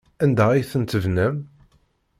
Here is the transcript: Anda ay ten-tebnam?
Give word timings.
Anda 0.23 0.45
ay 0.51 0.63
ten-tebnam? 0.71 1.35